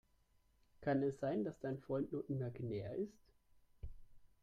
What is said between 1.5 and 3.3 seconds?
dein Freund nur imaginär ist?